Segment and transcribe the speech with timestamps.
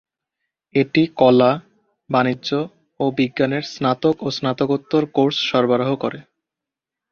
[0.75, 1.51] এটি কলা,
[2.09, 2.49] বাণিজ্য
[2.99, 6.19] ও বিজ্ঞানের স্নাতক ও স্নাতকোত্তর কোর্স সরবরাহ করে।